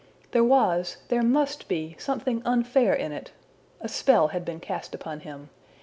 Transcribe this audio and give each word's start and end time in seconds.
There 0.31 0.43
was, 0.43 0.97
there 1.09 1.21
must 1.21 1.67
be, 1.67 1.95
something 1.99 2.41
unfair 2.43 2.95
in 2.95 3.11
it! 3.11 3.33
A 3.81 3.87
spell 3.87 4.29
had 4.29 4.43
been 4.43 4.59
cast 4.59 4.95
upon 4.95 5.19
him! 5.19 5.51